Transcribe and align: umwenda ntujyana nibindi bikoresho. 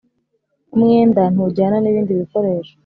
umwenda 0.75 1.21
ntujyana 1.33 1.77
nibindi 1.79 2.19
bikoresho. 2.21 2.73